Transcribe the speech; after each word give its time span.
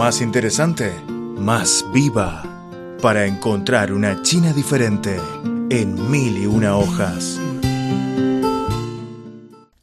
más 0.00 0.22
interesante, 0.22 0.98
más 1.06 1.84
viva, 1.92 2.42
para 3.02 3.26
encontrar 3.26 3.92
una 3.92 4.22
China 4.22 4.50
diferente 4.54 5.20
en 5.68 6.10
mil 6.10 6.38
y 6.38 6.46
una 6.46 6.74
hojas. 6.78 7.38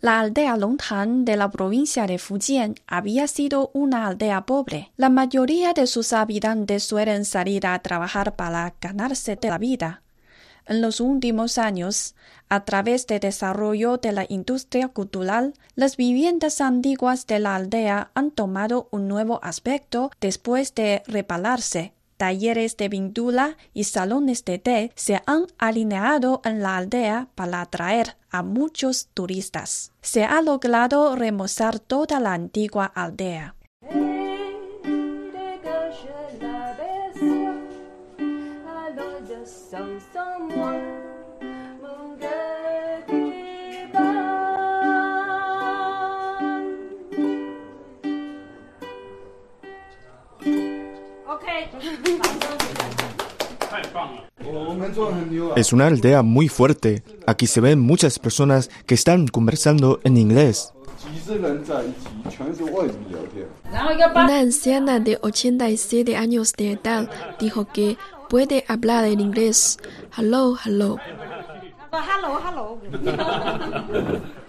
La 0.01 0.19
aldea 0.21 0.57
Longtan 0.57 1.23
de 1.23 1.37
la 1.37 1.51
provincia 1.51 2.07
de 2.07 2.17
Fujian 2.17 2.73
había 2.87 3.27
sido 3.27 3.69
una 3.75 4.07
aldea 4.07 4.47
pobre. 4.47 4.91
La 4.97 5.09
mayoría 5.09 5.73
de 5.73 5.85
sus 5.85 6.11
habitantes 6.13 6.83
suelen 6.83 7.23
salir 7.23 7.67
a 7.67 7.77
trabajar 7.77 8.35
para 8.35 8.73
ganarse 8.81 9.35
de 9.35 9.49
la 9.49 9.59
vida. 9.59 10.01
En 10.67 10.81
los 10.81 10.99
últimos 10.99 11.57
años, 11.57 12.15
a 12.49 12.65
través 12.65 13.07
del 13.07 13.21
desarrollo 13.21 13.97
de 13.97 14.11
la 14.11 14.25
industria 14.27 14.89
cultural, 14.89 15.53
las 15.75 15.97
viviendas 15.97 16.61
antiguas 16.61 17.25
de 17.25 17.39
la 17.39 17.55
aldea 17.55 18.11
han 18.13 18.31
tomado 18.31 18.89
un 18.91 19.07
nuevo 19.07 19.39
aspecto 19.43 20.11
después 20.19 20.75
de 20.75 21.03
repararse 21.07 21.93
talleres 22.17 22.75
de 22.77 22.89
pintura 22.89 23.57
y 23.73 23.85
salones 23.85 24.43
de 24.43 24.57
té 24.57 24.91
se 24.95 25.21
han 25.25 25.45
alineado 25.57 26.41
en 26.43 26.61
la 26.61 26.77
aldea 26.77 27.27
para 27.35 27.61
atraer 27.61 28.17
a 28.29 28.43
muchos 28.43 29.07
turistas. 29.13 29.93
Se 30.01 30.25
ha 30.25 30.41
logrado 30.41 31.15
remozar 31.15 31.79
toda 31.79 32.19
la 32.19 32.33
antigua 32.33 32.85
aldea. 32.85 33.55
Es 55.55 55.73
una 55.73 55.87
aldea 55.87 56.21
muy 56.21 56.49
fuerte. 56.49 57.03
Aquí 57.25 57.47
se 57.47 57.61
ven 57.61 57.79
muchas 57.79 58.19
personas 58.19 58.69
que 58.85 58.95
están 58.95 59.27
conversando 59.27 59.99
en 60.03 60.17
inglés. 60.17 60.73
Una 64.15 64.39
anciana 64.39 64.99
de 64.99 65.19
87 65.21 66.15
años 66.15 66.53
de 66.53 66.71
edad 66.71 67.09
dijo 67.39 67.67
que 67.71 67.97
puede 68.29 68.65
hablar 68.67 69.05
en 69.05 69.19
inglés. 69.19 69.77
Hello, 70.17 70.57
hello. 70.65 70.97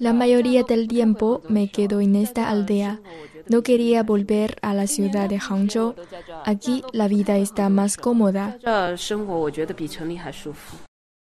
La 0.00 0.12
mayoría 0.12 0.62
del 0.64 0.88
tiempo 0.88 1.42
me 1.48 1.70
quedo 1.70 2.00
en 2.00 2.16
esta 2.16 2.50
aldea. 2.50 3.00
No 3.48 3.62
quería 3.62 4.02
volver 4.02 4.56
a 4.60 4.74
la 4.74 4.86
ciudad 4.86 5.28
de 5.28 5.38
Hangzhou. 5.38 5.94
Aquí 6.44 6.82
la 6.92 7.06
vida 7.06 7.36
está 7.36 7.68
más 7.68 7.96
cómoda. 7.96 8.58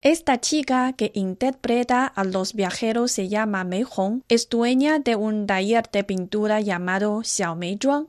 Esta 0.01 0.41
chica 0.41 0.93
que 0.93 1.11
interpreta 1.15 2.07
a 2.07 2.25
los 2.25 2.55
viajeros 2.55 3.13
se 3.13 3.29
llama 3.29 3.65
Mei 3.65 3.83
Hong, 3.83 4.21
es 4.29 4.49
dueña 4.49 5.01
de 5.01 5.17
un 5.17 5.47
taller 5.47 5.91
de 5.93 6.05
pintura 6.05 6.61
llamado 6.61 7.23
Xiao 7.25 7.57
Mei 7.57 7.79
Zhuang. 7.81 8.07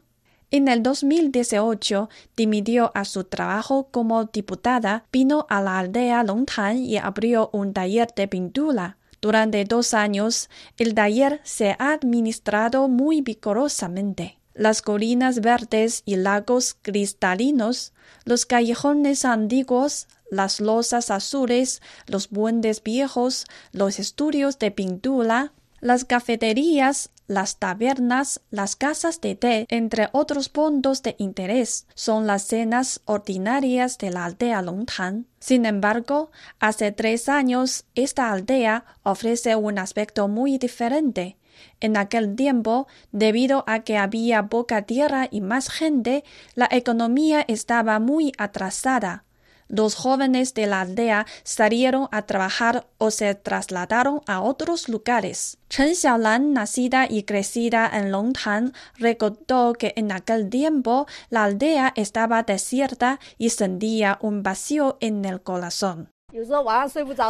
En 0.52 0.68
el 0.68 0.82
2018 0.82 2.10
dimitió 2.36 2.92
a 2.96 3.06
su 3.06 3.24
trabajo 3.24 3.90
como 3.92 4.26
diputada, 4.26 5.06
vino 5.12 5.46
a 5.48 5.62
la 5.62 5.78
aldea 5.78 6.24
Longtan 6.24 6.78
y 6.78 6.98
abrió 6.98 7.52
un 7.54 7.72
taller 7.72 8.08
de 8.16 8.28
pintura. 8.28 8.98
Durante 9.22 9.64
dos 9.66 9.94
años, 9.94 10.50
el 10.78 10.96
taller 10.96 11.40
se 11.44 11.76
ha 11.78 11.94
administrado 11.94 12.88
muy 12.88 13.22
vigorosamente. 13.22 14.40
Las 14.56 14.82
colinas 14.82 15.42
verdes 15.42 16.02
y 16.06 16.16
lagos 16.16 16.76
cristalinos, 16.82 17.94
los 18.26 18.48
callejones 18.48 19.26
antiguos, 19.26 20.08
las 20.32 20.60
losas 20.62 21.12
azules, 21.12 21.82
los 22.08 22.28
puentes 22.28 22.82
viejos, 22.82 23.46
los 23.72 24.00
estudios 24.00 24.58
de 24.58 24.72
pintura, 24.72 25.54
las 25.80 26.06
cafeterías, 26.06 27.12
las 27.30 27.58
tabernas, 27.58 28.42
las 28.50 28.76
casas 28.76 29.22
de 29.22 29.36
té, 29.36 29.66
entre 29.70 30.10
otros 30.14 30.50
puntos 30.50 31.04
de 31.04 31.16
interés, 31.20 31.86
son 31.94 32.26
las 32.26 32.42
cenas 32.42 33.02
ordinarias 33.06 34.00
de 34.00 34.10
la 34.10 34.26
aldea 34.26 34.64
Longtan. 34.64 35.28
Sin 35.40 35.68
embargo, 35.68 36.32
hace 36.60 36.92
tres 36.92 37.30
años 37.30 37.86
esta 37.94 38.32
aldea 38.32 38.84
ofrece 39.04 39.56
un 39.56 39.78
aspecto 39.78 40.28
muy 40.28 40.58
diferente. 40.58 41.38
En 41.80 41.98
aquel 41.98 42.36
tiempo, 42.36 42.88
debido 43.12 43.64
a 43.68 43.82
que 43.82 43.98
había 43.98 44.48
poca 44.48 44.82
tierra 44.82 45.28
y 45.30 45.42
más 45.42 45.70
gente, 45.70 46.24
la 46.56 46.68
economía 46.72 47.46
estaba 47.48 48.00
muy 48.00 48.34
atrasada 48.40 49.24
los 49.70 49.96
jóvenes 49.96 50.54
de 50.54 50.68
la 50.68 50.82
aldea 50.82 51.26
salieron 51.44 52.10
a 52.12 52.24
trabajar 52.24 52.88
o 52.98 53.12
se 53.12 53.34
trasladaron 53.36 54.22
a 54.28 54.42
otros 54.42 54.90
lugares. 54.90 55.58
Chen 55.70 55.96
Xiaolan, 55.96 56.54
nacida 56.54 57.08
y 57.10 57.24
crecida 57.24 57.90
en 57.94 58.12
Longtan, 58.12 58.74
recordó 58.98 59.74
que 59.74 59.94
en 59.96 60.12
aquel 60.12 60.50
tiempo 60.50 61.06
la 61.30 61.46
aldea 61.46 61.94
estaba 61.96 62.44
desierta 62.44 63.20
y 63.38 63.52
sentía 63.52 64.18
un 64.22 64.44
vacío 64.44 64.98
en 65.00 65.24
el 65.24 65.42
corazón. 65.42 66.10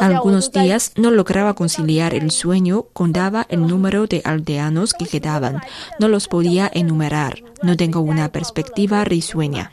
Algunos 0.01 0.51
días 0.51 0.93
no 0.97 1.11
lograba 1.11 1.53
conciliar 1.53 2.13
el 2.13 2.31
sueño, 2.31 2.87
contaba 2.91 3.45
el 3.49 3.65
número 3.65 4.07
de 4.07 4.21
aldeanos 4.25 4.93
que 4.93 5.05
quedaban. 5.05 5.61
No 5.99 6.09
los 6.09 6.27
podía 6.27 6.69
enumerar. 6.73 7.41
No 7.63 7.77
tengo 7.77 8.01
una 8.01 8.31
perspectiva 8.31 9.05
risueña. 9.05 9.71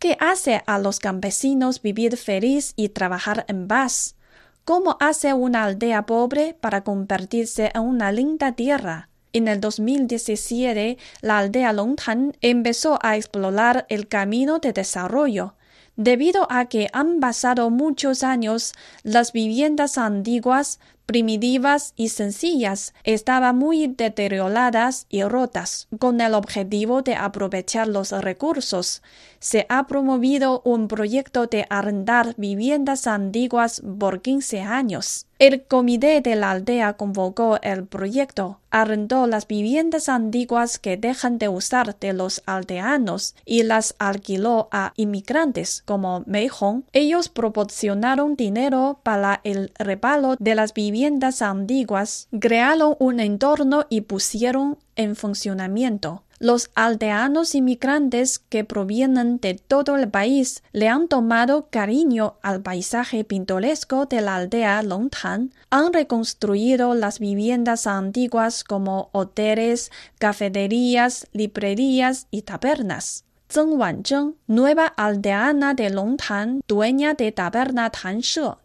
¿Qué 0.00 0.16
hace 0.18 0.62
a 0.64 0.78
los 0.78 0.98
campesinos 0.98 1.82
vivir 1.82 2.16
feliz 2.16 2.72
y 2.74 2.88
trabajar 2.88 3.44
en 3.48 3.68
paz? 3.68 4.16
¿Cómo 4.64 4.96
hace 4.98 5.34
una 5.34 5.64
aldea 5.64 6.06
pobre 6.06 6.56
para 6.58 6.82
convertirse 6.84 7.70
en 7.74 7.82
una 7.82 8.10
linda 8.10 8.52
tierra? 8.52 9.10
En 9.34 9.46
el 9.46 9.60
2017, 9.60 10.96
la 11.20 11.36
aldea 11.36 11.74
Longtan 11.74 12.34
empezó 12.40 12.98
a 13.02 13.18
explorar 13.18 13.84
el 13.90 14.08
camino 14.08 14.58
de 14.58 14.72
desarrollo. 14.72 15.56
Debido 15.96 16.46
a 16.50 16.64
que 16.64 16.88
han 16.94 17.20
pasado 17.20 17.68
muchos 17.68 18.22
años, 18.22 18.72
las 19.02 19.34
viviendas 19.34 19.98
antiguas 19.98 20.80
primitivas 21.10 21.92
y 21.96 22.10
sencillas, 22.10 22.94
estaban 23.02 23.58
muy 23.58 23.88
deterioradas 23.88 25.06
y 25.08 25.24
rotas. 25.24 25.88
Con 25.98 26.20
el 26.20 26.34
objetivo 26.34 27.02
de 27.02 27.16
aprovechar 27.16 27.88
los 27.88 28.12
recursos, 28.12 29.02
se 29.40 29.66
ha 29.68 29.88
promovido 29.88 30.62
un 30.64 30.86
proyecto 30.86 31.46
de 31.46 31.66
arrendar 31.68 32.34
viviendas 32.36 33.08
antiguas 33.08 33.82
por 33.98 34.22
15 34.22 34.60
años. 34.60 35.26
El 35.40 35.62
comité 35.62 36.20
de 36.20 36.36
la 36.36 36.50
aldea 36.50 36.92
convocó 36.98 37.58
el 37.62 37.86
proyecto, 37.86 38.60
arrendó 38.70 39.26
las 39.26 39.46
viviendas 39.46 40.10
antiguas 40.10 40.78
que 40.78 40.98
dejan 40.98 41.38
de 41.38 41.48
usar 41.48 41.98
de 41.98 42.12
los 42.12 42.42
aldeanos 42.44 43.34
y 43.46 43.62
las 43.62 43.94
alquiló 43.98 44.68
a 44.70 44.92
inmigrantes 44.96 45.82
como 45.86 46.24
Mei 46.26 46.48
Hong. 46.48 46.82
Ellos 46.92 47.30
proporcionaron 47.30 48.36
dinero 48.36 49.00
para 49.02 49.40
el 49.42 49.72
reparo 49.78 50.36
de 50.38 50.54
las 50.54 50.74
viviendas 50.74 50.99
antiguas, 51.42 52.28
crearon 52.38 52.96
un 52.98 53.20
entorno 53.20 53.86
y 53.88 54.02
pusieron 54.02 54.78
en 54.96 55.16
funcionamiento. 55.16 56.24
Los 56.38 56.70
aldeanos 56.74 57.54
inmigrantes 57.54 58.38
que 58.38 58.64
provienen 58.64 59.40
de 59.40 59.54
todo 59.54 59.96
el 59.96 60.08
país 60.08 60.62
le 60.72 60.88
han 60.88 61.06
tomado 61.06 61.68
cariño 61.68 62.36
al 62.40 62.62
paisaje 62.62 63.24
pintoresco 63.24 64.06
de 64.06 64.22
la 64.22 64.36
aldea 64.36 64.82
Longtan, 64.82 65.52
han 65.68 65.92
reconstruido 65.92 66.94
las 66.94 67.18
viviendas 67.18 67.86
antiguas 67.86 68.64
como 68.64 69.10
hoteles, 69.12 69.90
cafeterías, 70.18 71.26
librerías 71.32 72.26
y 72.30 72.42
tabernas. 72.42 73.24
Zheng 73.50 73.74
Wanzheng, 73.80 74.36
nueva 74.46 74.86
aldeana 74.86 75.74
de 75.74 75.90
Longtan, 75.90 76.60
dueña 76.68 77.14
de 77.14 77.32
taberna 77.32 77.90
Tan 77.90 78.20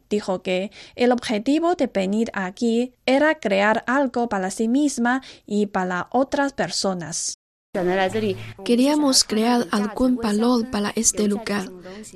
dijo 0.09 0.43
que 0.43 0.71
el 0.95 1.11
objetivo 1.11 1.73
de 1.73 1.87
venir 1.87 2.29
aquí 2.33 2.93
era 3.05 3.39
crear 3.39 3.83
algo 3.87 4.29
para 4.29 4.51
sí 4.51 4.67
misma 4.67 5.23
y 5.47 5.65
para 5.65 6.07
otras 6.11 6.53
personas. 6.53 7.35
Queríamos 8.63 9.23
crear 9.23 9.65
algún 9.71 10.15
valor 10.17 10.69
para 10.69 10.91
este 10.95 11.27
lugar, 11.27 11.69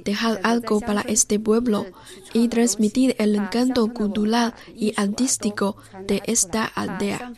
dejar 0.06 0.40
algo 0.44 0.80
para 0.80 1.02
este 1.02 1.40
pueblo 1.40 1.88
y 2.34 2.48
transmitir 2.48 3.16
el 3.18 3.36
encanto 3.36 3.92
cultural 3.94 4.54
y 4.76 4.94
artístico 4.96 5.76
de 6.08 6.22
esta 6.26 6.66
aldea. 6.66 7.34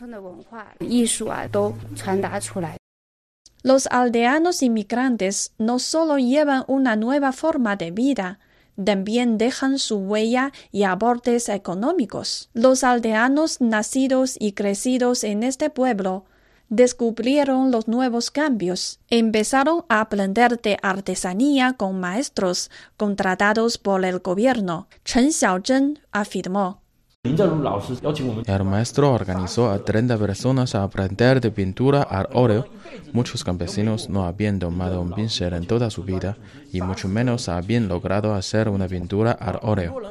Los 3.62 3.86
aldeanos 3.86 4.62
inmigrantes 4.62 5.52
no 5.58 5.78
solo 5.78 6.18
llevan 6.18 6.64
una 6.66 6.96
nueva 6.96 7.32
forma 7.32 7.76
de 7.76 7.92
vida, 7.92 8.40
también 8.82 9.38
dejan 9.38 9.78
su 9.78 9.98
huella 9.98 10.52
y 10.72 10.82
aportes 10.84 11.48
económicos. 11.48 12.50
Los 12.54 12.84
aldeanos 12.84 13.60
nacidos 13.60 14.36
y 14.38 14.52
crecidos 14.52 15.24
en 15.24 15.42
este 15.42 15.70
pueblo 15.70 16.24
descubrieron 16.70 17.70
los 17.70 17.86
nuevos 17.86 18.30
cambios. 18.30 18.98
Empezaron 19.10 19.84
a 19.88 20.00
aprender 20.00 20.60
de 20.60 20.78
artesanía 20.82 21.74
con 21.74 22.00
maestros 22.00 22.70
contratados 22.96 23.76
por 23.78 24.04
el 24.04 24.20
gobierno. 24.20 24.88
Chen 25.04 25.32
Xiaozhen 25.32 26.00
afirmó. 26.12 26.81
El 27.24 28.64
maestro 28.64 29.12
organizó 29.12 29.70
a 29.70 29.78
30 29.78 30.18
personas 30.18 30.74
a 30.74 30.82
aprender 30.82 31.40
de 31.40 31.52
pintura 31.52 32.02
al 32.02 32.28
óleo. 32.32 32.66
Muchos 33.12 33.44
campesinos 33.44 34.08
no 34.08 34.24
habían 34.24 34.58
tomado 34.58 35.00
un 35.00 35.12
pincel 35.12 35.52
en 35.52 35.64
toda 35.64 35.88
su 35.90 36.02
vida 36.02 36.36
y 36.72 36.80
mucho 36.80 37.06
menos 37.06 37.48
habían 37.48 37.86
logrado 37.86 38.34
hacer 38.34 38.68
una 38.68 38.88
pintura 38.88 39.30
al 39.30 39.60
óleo. 39.62 40.02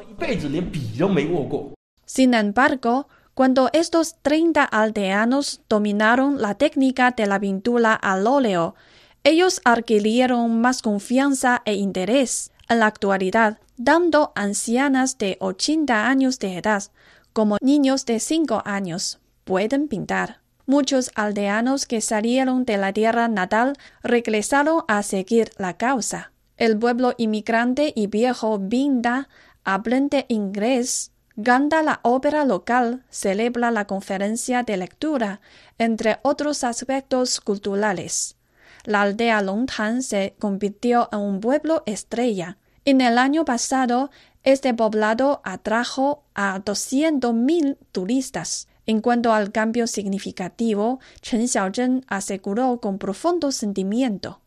Sin 2.06 2.32
embargo, 2.32 3.08
cuando 3.34 3.68
estos 3.74 4.16
30 4.22 4.64
aldeanos 4.64 5.60
dominaron 5.68 6.40
la 6.40 6.54
técnica 6.54 7.10
de 7.10 7.26
la 7.26 7.38
pintura 7.38 7.92
al 7.92 8.26
óleo, 8.26 8.74
ellos 9.22 9.60
adquirieron 9.66 10.62
más 10.62 10.80
confianza 10.80 11.60
e 11.66 11.74
interés. 11.74 12.52
En 12.70 12.78
la 12.78 12.86
actualidad, 12.86 13.58
dando 13.84 14.32
ancianas 14.36 15.18
de 15.18 15.36
80 15.40 16.06
años 16.06 16.38
de 16.38 16.56
edad 16.56 16.84
como 17.32 17.56
niños 17.60 18.06
de 18.06 18.20
5 18.20 18.62
años 18.64 19.18
pueden 19.44 19.88
pintar. 19.88 20.40
Muchos 20.66 21.10
aldeanos 21.16 21.86
que 21.86 22.00
salieron 22.00 22.64
de 22.64 22.76
la 22.76 22.92
tierra 22.92 23.26
natal 23.26 23.72
regresaron 24.04 24.84
a 24.86 25.02
seguir 25.02 25.50
la 25.58 25.76
causa. 25.76 26.30
El 26.56 26.78
pueblo 26.78 27.14
inmigrante 27.18 27.92
y 27.96 28.06
viejo 28.06 28.58
Binda 28.60 29.28
hablan 29.64 30.08
de 30.08 30.26
inglés, 30.28 31.10
canta 31.42 31.82
la 31.82 31.98
ópera 32.04 32.44
local, 32.44 33.02
celebra 33.10 33.72
la 33.72 33.86
conferencia 33.88 34.62
de 34.62 34.76
lectura, 34.76 35.40
entre 35.78 36.20
otros 36.22 36.62
aspectos 36.62 37.40
culturales. 37.40 38.36
La 38.84 39.02
aldea 39.02 39.42
Longtan 39.42 40.02
se 40.02 40.36
convirtió 40.38 41.08
en 41.10 41.18
un 41.18 41.40
pueblo 41.40 41.82
estrella. 41.86 42.58
En 42.84 43.00
el 43.00 43.16
año 43.16 43.44
pasado, 43.44 44.10
este 44.42 44.74
poblado 44.74 45.40
atrajo 45.44 46.24
a 46.34 46.58
200.000 46.58 47.76
turistas. 47.92 48.66
En 48.86 49.00
cuanto 49.00 49.32
al 49.32 49.52
cambio 49.52 49.86
significativo, 49.86 50.98
Chen 51.20 51.46
Xiaozhen 51.46 52.04
aseguró 52.08 52.80
con 52.80 52.98
profundo 52.98 53.52
sentimiento. 53.52 54.40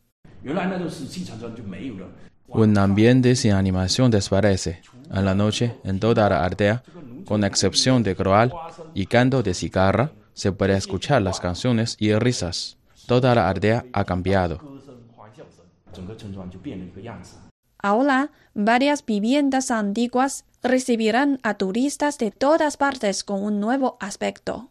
Un 2.47 2.77
ambiente 2.77 3.35
sin 3.37 3.53
animación 3.53 4.11
desaparece. 4.11 4.81
En 5.11 5.23
la 5.23 5.33
noche, 5.33 5.77
en 5.85 6.01
toda 6.01 6.27
la 6.27 6.43
aldea, 6.43 6.83
con 7.25 7.45
excepción 7.45 8.03
de 8.03 8.17
Croal 8.17 8.51
y 8.93 9.05
canto 9.05 9.43
de 9.43 9.53
cigarra, 9.53 10.11
se 10.33 10.51
puede 10.51 10.75
escuchar 10.75 11.21
las 11.21 11.39
canciones 11.39 11.95
y 11.99 12.13
risas. 12.15 12.77
Toda 13.07 13.33
la 13.33 13.47
aldea 13.47 13.85
ha 13.93 14.03
cambiado. 14.03 14.59
Ahora, 17.77 18.31
varias 18.53 19.05
viviendas 19.05 19.71
antiguas 19.71 20.45
recibirán 20.63 21.39
a 21.43 21.55
turistas 21.55 22.17
de 22.17 22.31
todas 22.31 22.77
partes 22.77 23.23
con 23.23 23.43
un 23.43 23.59
nuevo 23.59 23.97
aspecto. 23.99 24.69